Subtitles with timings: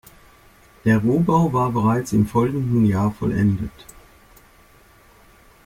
[0.83, 3.85] Der Rohbau war bereits im folgenden Jahr vollendet.